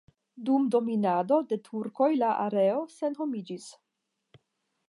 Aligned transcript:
Dum 0.45 0.63
dominado 0.75 1.37
de 1.51 1.59
turkoj 1.69 2.09
la 2.23 2.31
areo 2.47 2.81
senhomiĝis. 2.97 3.73